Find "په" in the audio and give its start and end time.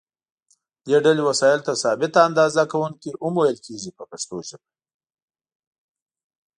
3.97-4.03